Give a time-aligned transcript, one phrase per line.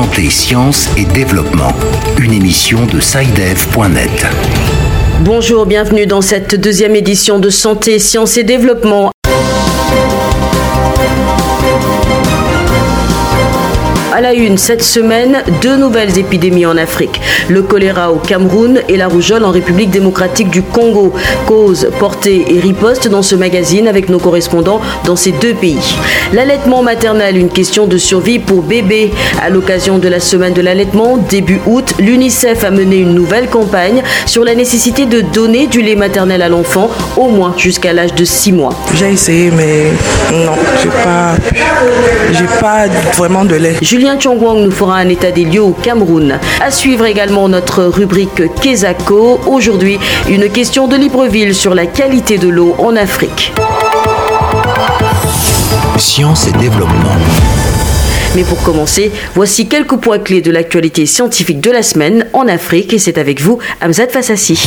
[0.00, 1.74] Santé, Sciences et Développement,
[2.18, 4.26] une émission de SciDev.net.
[5.20, 9.10] Bonjour, bienvenue dans cette deuxième édition de Santé, Sciences et Développement.
[14.12, 17.20] À la une, cette semaine, deux nouvelles épidémies en Afrique.
[17.48, 21.12] Le choléra au Cameroun et la rougeole en République démocratique du Congo.
[21.46, 25.94] Cause, portée et riposte dans ce magazine avec nos correspondants dans ces deux pays.
[26.32, 29.12] L'allaitement maternel, une question de survie pour bébés.
[29.40, 34.02] À l'occasion de la semaine de l'allaitement, début août, l'UNICEF a mené une nouvelle campagne
[34.26, 38.24] sur la nécessité de donner du lait maternel à l'enfant, au moins jusqu'à l'âge de
[38.24, 38.74] 6 mois.
[38.94, 39.92] J'ai essayé, mais
[40.44, 41.36] non, j'ai pas,
[42.32, 43.76] j'ai pas vraiment de lait.
[44.00, 46.38] Julien Julien nous fera un état des lieux au Cameroun.
[46.58, 49.38] À suivre également notre rubrique Kesako.
[49.46, 53.52] Aujourd'hui, une question de Libreville sur la qualité de l'eau en Afrique.
[55.98, 57.14] Science et développement.
[58.34, 62.94] Mais pour commencer, voici quelques points clés de l'actualité scientifique de la semaine en Afrique
[62.94, 64.66] et c'est avec vous, Hamzat Fassassi.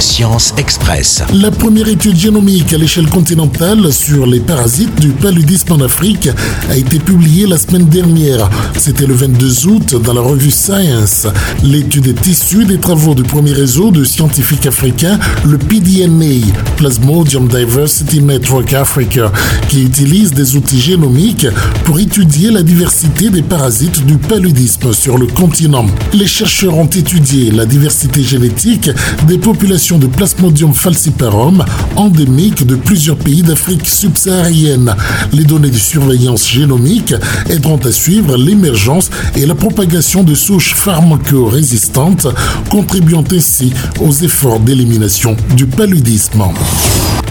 [0.00, 1.22] Science Express.
[1.34, 6.28] La première étude génomique à l'échelle continentale sur les parasites du paludisme en Afrique
[6.70, 8.48] a été publiée la semaine dernière.
[8.76, 11.26] C'était le 22 août dans la revue Science.
[11.62, 16.46] L'étude est issue des travaux du premier réseau de scientifiques africains, le PDNA,
[16.76, 19.32] Plasmodium Diversity Network Africa,
[19.68, 21.46] qui utilise des outils génomiques
[21.84, 25.86] pour étudier la diversité des parasites du paludisme sur le continent.
[26.12, 28.90] Les chercheurs ont étudié la diversité génétique
[29.26, 31.64] des populations de Plasmodium falciparum,
[31.96, 34.94] endémique de plusieurs pays d'Afrique subsaharienne.
[35.32, 37.14] Les données de surveillance génomique
[37.48, 42.26] aideront à suivre l'émergence et la propagation de souches pharmaco-résistantes,
[42.68, 46.42] contribuant ainsi aux efforts d'élimination du paludisme.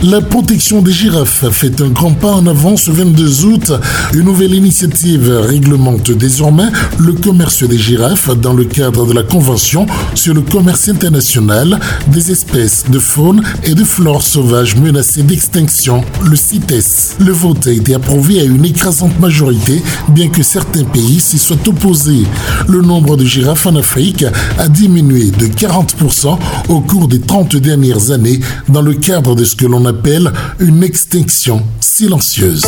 [0.04, 3.72] La protection des girafes fait un grand pas en avant ce 22 août.
[4.14, 6.68] Une nouvelle initiative réglemente désormais
[7.00, 12.32] le commerce des girafes dans le cadre de la Convention sur le commerce international des
[12.32, 17.18] espèces de faune et de flore sauvages menacées d'extinction, le CITES.
[17.20, 21.58] Le vote a été approuvé à une écrasante majorité, bien que certains pays s'y soient
[21.66, 22.28] opposés.
[22.68, 24.26] Le nombre de girafes en Afrique
[24.60, 26.38] a diminué de 40%
[26.70, 30.84] au cours des 30 dernières années dans le cadre de ce que l'on appelle une
[30.84, 32.66] extinction silencieuse.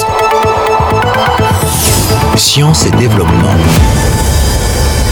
[2.35, 3.56] Science et développement.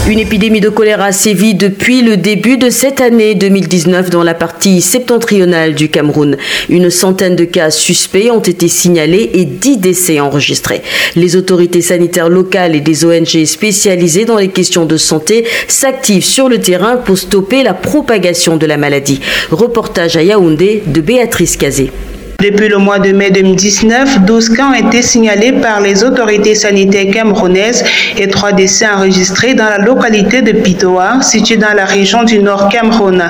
[0.06, 4.80] Une épidémie de choléra sévit depuis le début de cette année 2019 dans la partie
[4.80, 6.36] septentrionale du Cameroun.
[6.68, 10.82] Une centaine de cas suspects ont été signalés et 10 décès enregistrés.
[11.14, 16.48] Les autorités sanitaires locales et des ONG spécialisées dans les questions de santé s'activent sur
[16.48, 19.20] le terrain pour stopper la propagation de la maladie.
[19.50, 21.90] Reportage à Yaoundé de Béatrice Cazé.
[22.40, 27.12] Depuis le mois de mai 2019, 12 cas ont été signalés par les autorités sanitaires
[27.12, 27.82] camerounaises
[28.16, 32.68] et 3 décès enregistrés dans la localité de Pitoa, située dans la région du Nord
[32.68, 33.24] Cameroun.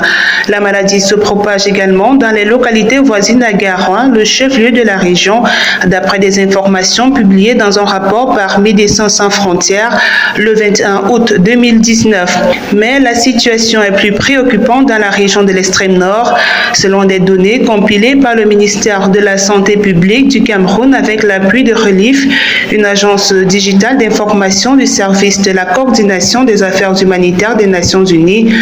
[0.49, 4.99] La maladie se propage également dans les localités voisines à Garoua, le chef-lieu de la
[4.99, 5.43] région,
[5.87, 9.99] d'après des informations publiées dans un rapport par Médecins sans frontières
[10.37, 12.39] le 21 août 2019.
[12.77, 16.37] Mais la situation est plus préoccupante dans la région de l'extrême nord,
[16.75, 21.63] selon des données compilées par le ministère de la Santé publique du Cameroun avec l'appui
[21.63, 22.27] de Relief,
[22.73, 28.53] une agence digitale d'information du service de la coordination des affaires humanitaires des Nations Unies.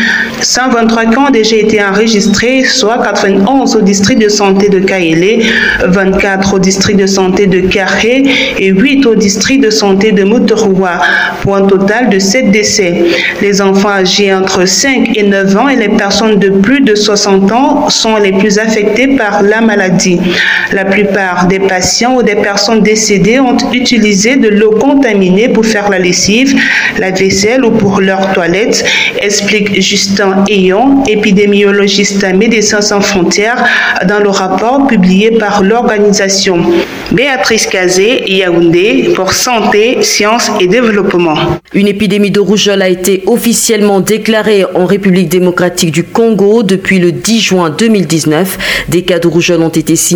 [0.43, 5.47] 123 cas ont déjà été enregistrés, soit 91 au district de santé de Kaélé,
[5.87, 8.25] 24 au district de santé de Carré
[8.59, 11.01] et 8 au district de santé de Mouteroua,
[11.41, 13.05] pour un total de 7 décès.
[13.41, 17.51] Les enfants âgés entre 5 et 9 ans et les personnes de plus de 60
[17.53, 20.19] ans sont les plus affectés par la maladie.
[20.73, 25.89] La plupart des patients ou des personnes décédées ont utilisé de l'eau contaminée pour faire
[25.89, 26.55] la lessive,
[26.99, 28.85] la vaisselle ou pour leur toilette,
[29.21, 33.65] explique Justin Ayon, épidémiologiste à Médecins sans frontières,
[34.09, 36.59] dans le rapport publié par l'organisation.
[37.13, 41.37] Béatrice Kazé, Yaoundé, pour Santé, Sciences et Développement.
[41.73, 47.13] Une épidémie de rougeole a été officiellement déclarée en République démocratique du Congo depuis le
[47.13, 48.59] 10 juin 2019.
[48.89, 50.16] Des cas de rougeole ont été signalés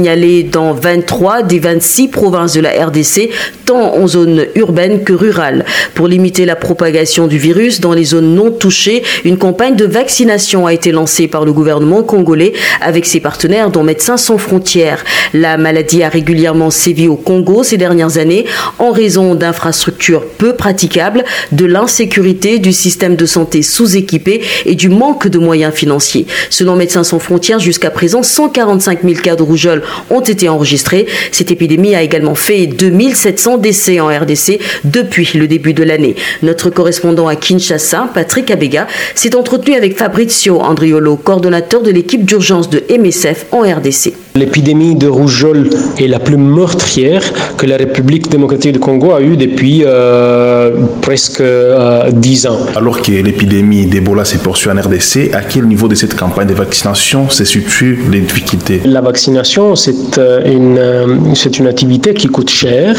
[0.50, 3.30] dans 23 des 26 provinces de la RDC,
[3.66, 5.64] tant en zone urbaine que rurale.
[5.94, 10.66] Pour limiter la propagation du virus dans les zones non touchées, une campagne de vaccination
[10.66, 15.04] a été lancée par le gouvernement congolais avec ses partenaires dont Médecins sans frontières.
[15.34, 18.46] La maladie a régulièrement sévi au Congo ces dernières années
[18.78, 25.28] en raison d'infrastructures peu praticables, de l'insécurité du système de santé sous-équipé et du manque
[25.28, 26.26] de moyens financiers.
[26.48, 31.06] Selon Médecins sans frontières, jusqu'à présent, 145 000 cas de rougeole ont été enregistrés.
[31.32, 36.16] Cette épidémie a également fait 2700 décès en RDC depuis le début de l'année.
[36.42, 42.70] Notre correspondant à Kinshasa, Patrick Abega, s'est entretenu avec Fabrizio Andriolo, coordonnateur de l'équipe d'urgence
[42.70, 44.12] de MSF en RDC.
[44.36, 47.22] L'épidémie de rougeole est la plus meurtrière
[47.56, 50.70] que la République démocratique du Congo a eue depuis euh,
[51.02, 52.60] presque euh, dix ans.
[52.76, 56.54] Alors que l'épidémie d'Ebola se poursuit en RDC, à quel niveau de cette campagne de
[56.54, 58.80] vaccination se situent les difficultés?
[58.84, 62.94] La vaccination, c'est euh, une, c'est une activité qui coûte cher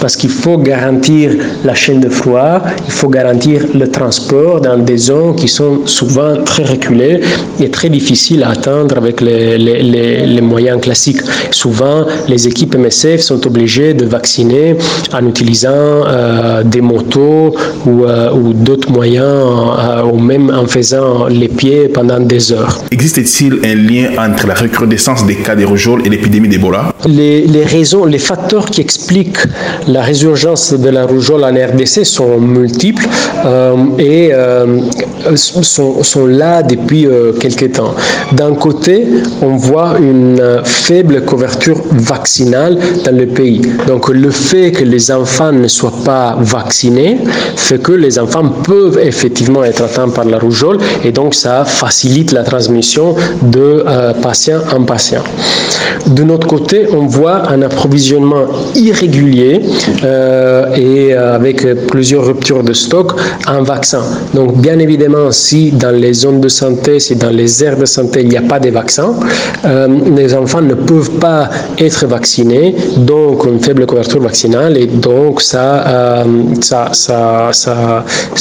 [0.00, 1.32] parce qu'il faut garantir
[1.64, 6.36] la chaîne de froid, il faut garantir le transport dans des zones qui sont souvent
[6.44, 7.22] très reculées
[7.58, 11.20] et très difficiles à atteindre avec les, les, les, les moyens classique.
[11.50, 14.76] Souvent, les équipes MSF sont obligées de vacciner
[15.12, 15.68] en utilisant
[16.06, 17.54] euh, des motos
[17.86, 22.78] ou, euh, ou d'autres moyens, euh, ou même en faisant les pieds pendant des heures.
[22.90, 26.92] Existe-t-il un lien entre la recrudescence des cas de rougeole et l'épidémie d'Ebola?
[27.06, 29.44] Les, les raisons, les facteurs qui expliquent
[29.88, 33.06] la résurgence de la rougeole en RDC sont multiples
[33.98, 34.30] et
[35.34, 37.06] sont, sont, là depuis
[37.40, 37.94] quelques temps.
[38.32, 39.06] D'un côté,
[39.42, 43.62] on voit une faible couverture vaccinale dans le pays.
[43.86, 47.18] Donc le fait que les enfants ne soient pas vaccinés
[47.56, 52.32] fait que les enfants peuvent effectivement être atteints par la rougeole et donc ça facilite
[52.32, 55.22] la transmission de euh, patient en patient.
[56.06, 58.44] De notre côté, on voit un approvisionnement
[58.76, 59.60] irrégulier
[60.04, 63.12] euh, et avec plusieurs ruptures de stock
[63.48, 64.02] en vaccin.
[64.34, 68.20] Donc bien évidemment, si dans les zones de santé, si dans les aires de santé,
[68.22, 69.14] il n'y a pas de vaccins,
[69.64, 71.48] euh, les enfants ne peuvent pas
[71.78, 76.24] être vaccinés, donc une faible couverture vaccinale, et donc ça, euh,
[76.60, 77.50] ça,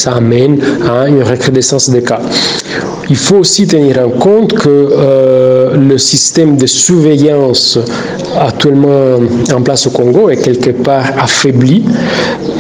[0.06, 0.60] amène
[0.90, 2.20] à une recrudescence des cas.
[3.10, 7.80] Il faut aussi tenir en compte que euh, le système de surveillance
[8.40, 9.20] actuellement
[9.54, 11.86] en place au Congo est quelque part affaibli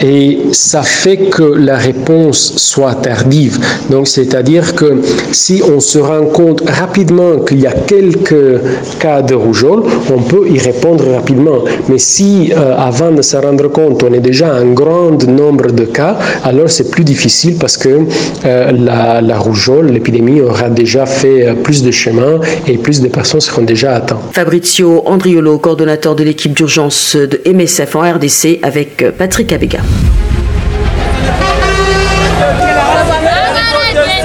[0.03, 3.59] et ça fait que la réponse soit tardive.
[3.89, 5.01] Donc, c'est-à-dire que
[5.31, 8.59] si on se rend compte rapidement qu'il y a quelques
[8.99, 9.83] cas de rougeole,
[10.13, 11.59] on peut y répondre rapidement.
[11.89, 15.85] Mais si euh, avant de se rendre compte, on est déjà un grand nombre de
[15.85, 18.01] cas, alors c'est plus difficile parce que
[18.45, 23.41] euh, la, rougeole, l'épidémie aura déjà fait euh, plus de chemin et plus de personnes
[23.41, 24.21] seront déjà atteintes.
[24.33, 29.79] Fabrizio Andriolo, coordonnateur de l'équipe d'urgence de MSF en RDC avec Patrick Abega.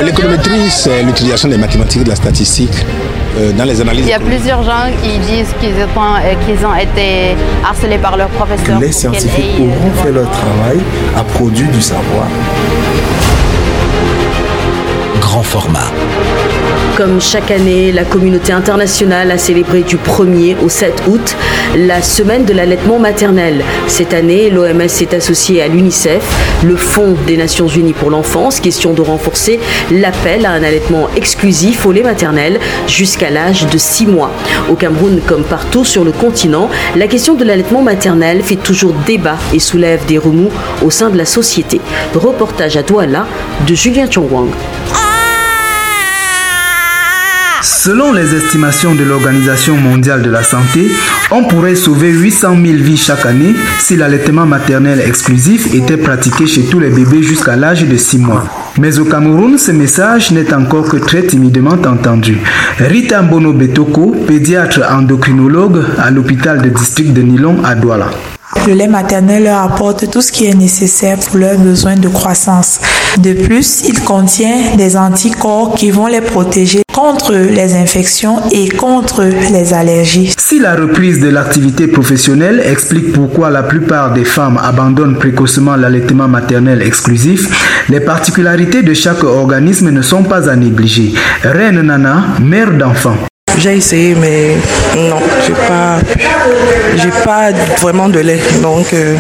[0.02, 2.84] L'économétrie, c'est l'utilisation des mathématiques, de la statistique
[3.38, 4.04] euh, dans les analyses.
[4.06, 8.16] Il y a plusieurs gens qui disent qu'ils ont, euh, qu'ils ont été harcelés par
[8.16, 8.80] leurs professeurs.
[8.80, 10.78] Les scientifiques auront fait leur travail,
[11.16, 12.26] à produire du savoir.
[15.38, 15.92] Format.
[16.96, 21.36] Comme chaque année, la communauté internationale a célébré du 1er au 7 août
[21.76, 23.62] la semaine de l'allaitement maternel.
[23.86, 26.22] Cette année, l'OMS s'est associé à l'UNICEF,
[26.64, 29.60] le Fonds des Nations Unies pour l'enfance, question de renforcer
[29.92, 34.32] l'appel à un allaitement exclusif au lait maternel jusqu'à l'âge de 6 mois.
[34.68, 39.36] Au Cameroun, comme partout sur le continent, la question de l'allaitement maternel fait toujours débat
[39.54, 40.50] et soulève des remous
[40.84, 41.80] au sein de la société.
[42.14, 43.26] Reportage à Douala
[43.66, 44.50] de Julien Chongwang.
[47.62, 50.90] Selon les estimations de l'Organisation mondiale de la santé,
[51.30, 56.62] on pourrait sauver 800 000 vies chaque année si l'allaitement maternel exclusif était pratiqué chez
[56.62, 58.44] tous les bébés jusqu'à l'âge de 6 mois.
[58.78, 62.38] Mais au Cameroun, ce message n'est encore que très timidement entendu.
[62.78, 68.10] Rita Mbono Betoko, pédiatre endocrinologue à l'hôpital de district de Nilon à Douala.
[68.66, 72.80] Le lait maternel leur apporte tout ce qui est nécessaire pour leurs besoins de croissance.
[73.18, 79.22] De plus, il contient des anticorps qui vont les protéger contre les infections et contre
[79.24, 80.34] les allergies.
[80.38, 86.28] Si la reprise de l'activité professionnelle explique pourquoi la plupart des femmes abandonnent précocement l'allaitement
[86.28, 87.48] maternel exclusif,
[87.88, 91.14] les particularités de chaque organisme ne sont pas à négliger.
[91.42, 93.16] Reine Nana, mère d'enfants.
[93.58, 94.56] J'ai essayé, mais
[94.96, 95.98] non, j'ai pas,
[96.96, 99.16] j'ai pas vraiment de lait, donc euh,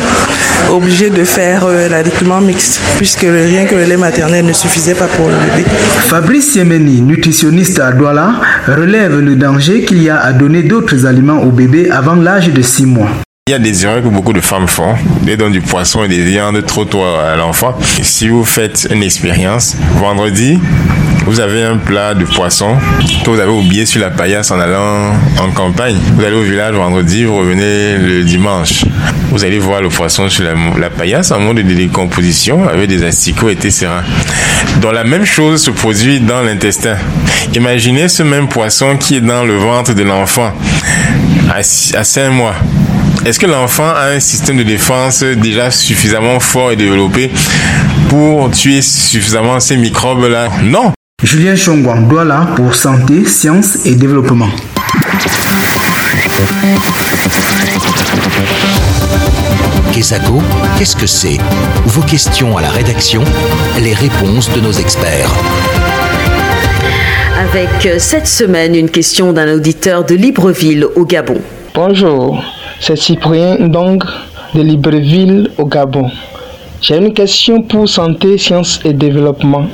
[0.70, 5.28] obligé de faire euh, mixte, puisque rien que le lait maternel ne suffisait pas pour
[5.28, 5.68] le bébé.
[6.08, 8.34] Fabrice Yemeni, nutritionniste à Douala,
[8.66, 12.62] relève le danger qu'il y a à donner d'autres aliments au bébé avant l'âge de
[12.62, 13.10] 6 mois.
[13.50, 16.08] Il y a des erreurs que beaucoup de femmes font, des dons du poisson et
[16.08, 17.76] des viandes trop tôt à l'enfant.
[18.00, 20.60] Si vous faites une expérience, vendredi,
[21.26, 22.76] vous avez un plat de poisson
[23.24, 25.96] que vous avez oublié sur la paillasse en allant en campagne.
[26.14, 28.84] Vous allez au village vendredi, vous revenez le dimanche.
[29.32, 33.02] Vous allez voir le poisson sur la, la paillasse en mode de décomposition avec des
[33.02, 33.88] asticots etc.
[34.80, 36.94] Donc la même chose se produit dans l'intestin.
[37.52, 40.52] Imaginez ce même poisson qui est dans le ventre de l'enfant
[41.52, 42.54] à 5 mois
[43.24, 47.30] est-ce que l'enfant a un système de défense déjà suffisamment fort et développé
[48.08, 50.48] pour tuer suffisamment ces microbes-là?
[50.62, 50.92] Non.
[51.22, 54.48] Julien Chongwan, Douala pour Santé, Sciences et Développement.
[59.92, 60.42] Kesago,
[60.78, 61.36] qu'est-ce que c'est?
[61.84, 63.22] Vos questions à la rédaction,
[63.80, 65.30] les réponses de nos experts.
[67.38, 71.40] Avec euh, cette semaine une question d'un auditeur de Libreville au Gabon.
[71.74, 72.42] Bonjour,
[72.80, 74.02] c'est Cyprien Ndong
[74.54, 76.10] de Libreville au Gabon.
[76.80, 79.66] J'ai une question pour santé, sciences et développement.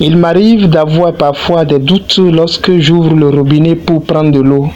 [0.00, 4.68] Il m'arrive d'avoir parfois des doutes lorsque j'ouvre le robinet pour prendre de l'eau,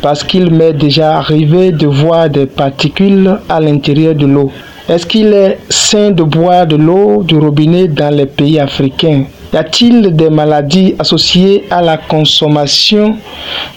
[0.00, 4.52] parce qu'il m'est déjà arrivé de voir des particules à l'intérieur de l'eau.
[4.88, 9.24] Est-ce qu'il est sain de boire de l'eau du robinet dans les pays africains?
[9.52, 13.16] Y a-t-il des maladies associées à la consommation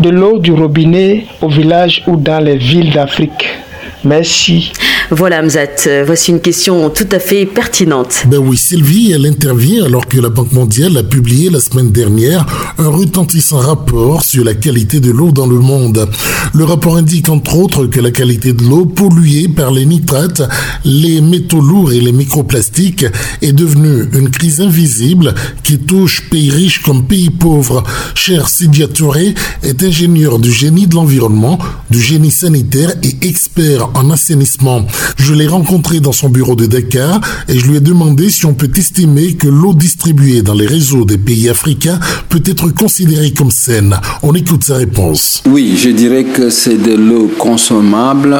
[0.02, 3.61] de l'eau du robinet au village ou dans les villes d'Afrique?
[4.04, 4.72] Merci.
[5.12, 8.24] Voilà, Mzat, euh, voici une question tout à fait pertinente.
[8.28, 12.46] Ben oui, Sylvie, elle intervient alors que la Banque mondiale a publié la semaine dernière
[12.78, 16.10] un retentissant rapport sur la qualité de l'eau dans le monde.
[16.54, 20.42] Le rapport indique entre autres que la qualité de l'eau polluée par les nitrates,
[20.86, 23.06] les métaux lourds et les microplastiques
[23.42, 27.84] est devenue une crise invisible qui touche pays riches comme pays pauvres.
[28.16, 34.10] Cher Sidia Touré est ingénieur du génie de l'environnement, du génie sanitaire et expert en
[34.10, 34.86] assainissement.
[35.18, 38.54] Je l'ai rencontré dans son bureau de Dakar et je lui ai demandé si on
[38.54, 43.52] peut estimer que l'eau distribuée dans les réseaux des pays africains peut être considérée comme
[43.52, 43.96] saine.
[44.24, 45.44] On écoute sa réponse.
[45.48, 48.38] Oui, je dirais que c'est de l'eau consommable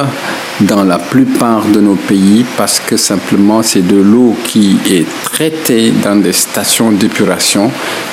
[0.66, 5.92] dans la plupart de nos pays parce que simplement c'est de l'eau qui est traitée
[6.02, 7.70] dans des stations d'épuration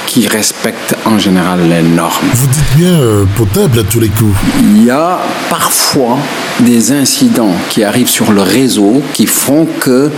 [0.07, 2.27] qui respectent en général les normes.
[2.33, 4.35] Vous dites bien euh, potable à tous les coups.
[4.59, 6.17] Il y a parfois
[6.61, 10.09] des incidents qui arrivent sur le réseau qui font que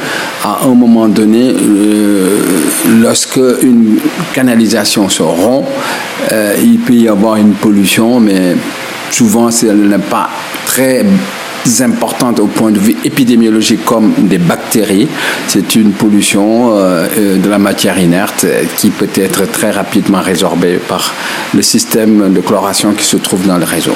[0.43, 2.39] à un moment donné, euh,
[3.01, 3.97] lorsque une
[4.33, 5.67] canalisation se rompt,
[6.31, 8.55] euh, il peut y avoir une pollution, mais
[9.09, 10.29] souvent elle n'est pas
[10.65, 11.05] très
[11.81, 15.07] importante au point de vue épidémiologique comme des bactéries.
[15.47, 18.45] C'est une pollution euh, euh, de la matière inerte
[18.77, 21.13] qui peut être très rapidement résorbée par
[21.53, 23.95] le système de chloration qui se trouve dans le réseau.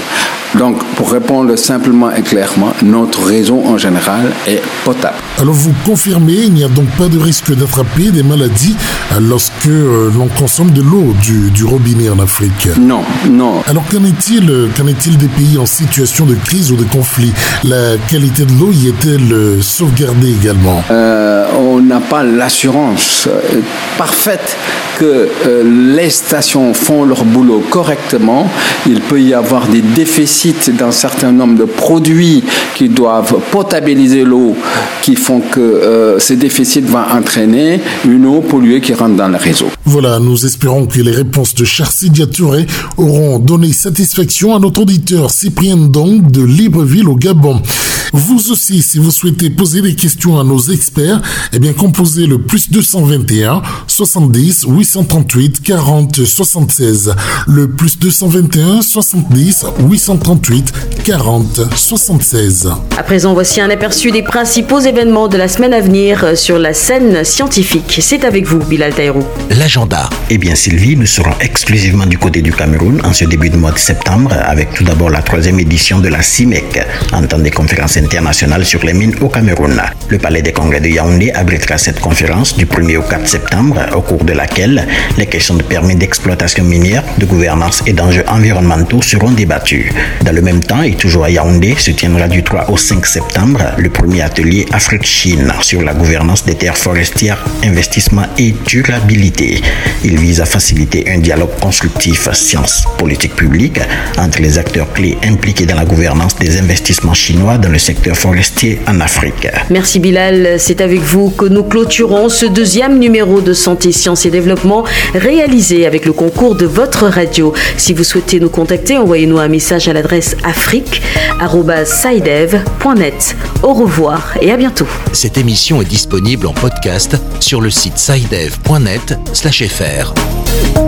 [0.57, 5.17] Donc, pour répondre simplement et clairement, notre réseau en général est potable.
[5.37, 8.75] Alors, vous confirmez, il n'y a donc pas de risque d'attraper des maladies
[9.19, 12.69] lorsque euh, l'on consomme de l'eau du, du, robinet en Afrique?
[12.79, 13.63] Non, non.
[13.67, 17.33] Alors, qu'en est-il qu'en est-il des pays en situation de crise ou de conflit?
[17.63, 23.61] La qualité de l'eau y est-elle sauvegardée également euh, On n'a pas l'assurance euh,
[23.97, 24.57] parfaite
[24.97, 28.49] que euh, les stations font leur boulot correctement.
[28.87, 32.43] Il peut y avoir des déficits dans certain nombre de produits
[32.75, 34.55] qui doivent potabiliser l'eau,
[35.01, 39.37] qui font que euh, ces déficits vont entraîner une eau polluée qui rentre dans le
[39.37, 39.67] réseau.
[39.85, 42.65] Voilà, nous espérons que les réponses de Charcidia Touré
[42.97, 47.44] auront donné satisfaction à notre auditeur Cyprien Dong de Libreville au Gabon.
[47.45, 48.04] Album.
[48.13, 51.21] Vous aussi, si vous souhaitez poser des questions à nos experts,
[51.53, 57.15] eh bien, composez le plus 221 70 838 40 76.
[57.47, 62.69] Le plus 221 70 838 40 76.
[62.97, 66.73] À présent, voici un aperçu des principaux événements de la semaine à venir sur la
[66.73, 67.99] scène scientifique.
[68.01, 69.23] C'est avec vous, Bilal Taïrou.
[69.49, 70.09] L'agenda.
[70.29, 73.71] Eh bien, Sylvie, nous serons exclusivement du côté du Cameroun en ce début de mois
[73.71, 76.79] de septembre avec tout d'abord la troisième édition de la CIMEC,
[77.13, 79.81] en temps des conférences internationale sur les mines au Cameroun.
[80.09, 84.01] Le Palais des Congrès de Yaoundé abritera cette conférence du 1er au 4 septembre, au
[84.01, 84.87] cours de laquelle
[85.17, 89.91] les questions de permis d'exploitation minière, de gouvernance et d'enjeux environnementaux seront débattues.
[90.21, 93.61] Dans le même temps, et toujours à Yaoundé, se tiendra du 3 au 5 septembre
[93.77, 99.61] le premier atelier Afrique-Chine sur la gouvernance des terres forestières, investissement et durabilité.
[100.03, 103.79] Il vise à faciliter un dialogue constructif sciences-politique publique
[104.17, 108.81] entre les acteurs clés impliqués dans la gouvernance des investissements chinois dans le secteur forestier
[108.87, 109.47] en Afrique.
[109.69, 114.31] Merci Bilal, c'est avec vous que nous clôturons ce deuxième numéro de Santé, Sciences et
[114.31, 117.53] Développement réalisé avec le concours de votre radio.
[117.77, 123.35] Si vous souhaitez nous contacter, envoyez-nous un message à l'adresse afrique.sidev.net.
[123.61, 124.87] Au revoir et à bientôt.
[125.13, 130.84] Cette émission est disponible en podcast sur le site sidev.net/fr.